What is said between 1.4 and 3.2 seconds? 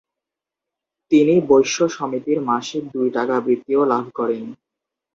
বৈশ্য সমিতির মাসিক দুই